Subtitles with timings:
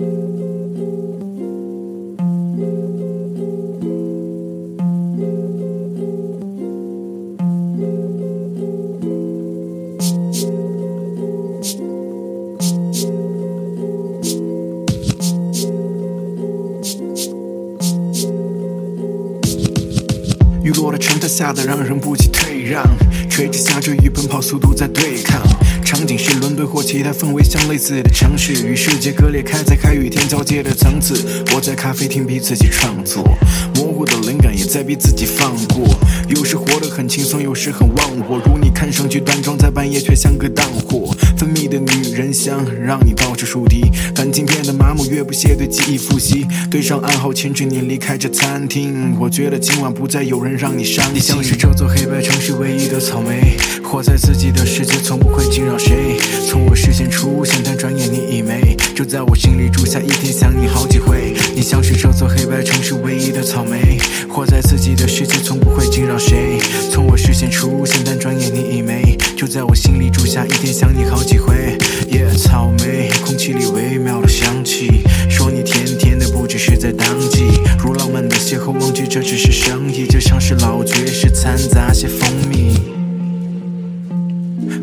[0.00, 0.29] Thank you.
[20.80, 22.82] 我的城，它吓得让人不及退让，
[23.28, 25.40] 垂直下坠与，奔跑速度在对抗。
[25.84, 31.44] 场景是伦敦或其他氛围相类似的城市，与世界割裂开在海与天交界的层次。
[31.52, 33.24] 我在咖啡厅逼自己创作，
[34.70, 35.98] 在逼自己放过。
[36.28, 38.40] 有时活得很轻松，有时很忘我。
[38.44, 41.12] 如你看上去端庄，在半夜却像个荡货。
[41.36, 43.90] 分泌的女人香，让你到处树敌。
[44.14, 46.46] 感情变得麻木，越不屑对记忆复习。
[46.70, 49.16] 对上暗号，牵着你离开这餐厅。
[49.18, 51.14] 我觉得今晚不再有人让你伤心。
[51.16, 56.16] 你像是这座黑白城市唯一的草莓，活在自己的世界，从不会惊扰谁。
[56.48, 58.76] 从我视线出现，但转眼你已没。
[58.94, 61.34] 就在我心里住下一天，想你好几回。
[61.56, 63.89] 你像是这座黑白城市唯一的草莓，
[64.30, 66.58] 活在自己的世界，从不会惊扰谁。
[66.90, 69.16] 从我视线出现，但转眼你已没。
[69.36, 71.76] 就在我心里住下一天，想你好几回。
[72.12, 77.48] 耶，草莓，空气里微妙的香气，说你甜甜的，不只是在当季。
[77.82, 82.78] 如浪漫的邂逅，忘记这只是生意，就像是老爵士掺杂些蜂蜜。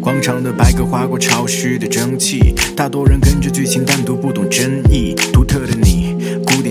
[0.00, 5.14] 广场的白鸽划过潮湿的蒸汽，大多人跟着剧情，但都不懂真意。
[5.32, 5.85] 独特的你，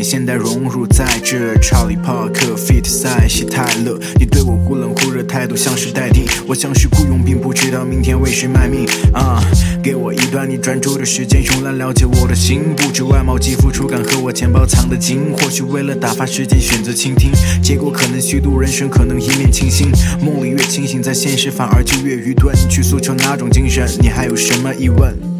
[0.05, 1.57] 现代融入在这。
[1.59, 8.85] 查理帕克、fit 塞西泰勒，你对我忽冷忽热态度像是待定，我像是雇佣兵，不知道明天为谁卖命。
[9.13, 9.41] 啊，
[9.81, 15.33] 给我一段你专注的时间，用来了解我的心，不止外貌、肌肤、触感和我钱包藏的金。
[15.39, 17.31] 或许为了打发时间，选择倾听，
[17.63, 19.91] 结果可能虚度人生，可能一面清醒。
[20.21, 22.55] 梦里越清醒，在现实反而就越愚钝。
[22.69, 23.89] 去诉求哪种精神？
[23.99, 25.34] 你还有什么疑问？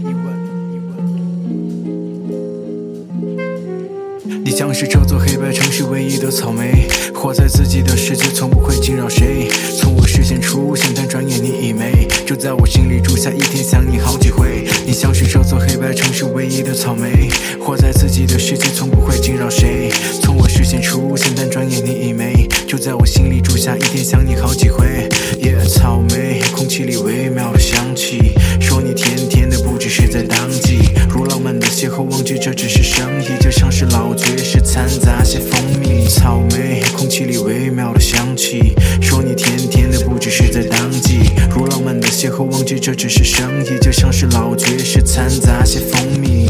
[4.46, 9.50] 你像是这座黑白城市唯一的草莓，活在自己的世界，从不会惊扰谁。
[9.76, 12.08] 从我视线出现，但转眼你已没。
[12.28, 14.68] 就在我心里住下一天，想你好几回。
[14.86, 17.28] 你像是这座黑白城市唯一的草莓，
[17.60, 19.90] 活在自己的世界，从不会惊扰谁。
[20.22, 22.48] 从我视线出现，但转眼你已没。
[22.68, 25.10] 就在我心里住下一天，想你好几回。
[25.40, 28.80] 耶，草莓，空气里微妙的香气，说
[31.86, 33.28] 邂逅忘记，这只是生意。
[33.40, 38.74] 就像是老爵士掺杂些蜂蜜、草莓，空气里微妙的香气。
[39.00, 41.20] 说你甜甜的，不只是在当季。
[41.52, 43.78] 如浪漫的邂逅忘记，这只是生意。
[43.80, 46.50] 就像是老爵士掺杂些蜂蜜。